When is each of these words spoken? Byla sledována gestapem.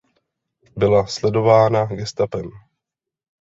Byla 0.75 1.07
sledována 1.07 1.85
gestapem. 1.95 2.49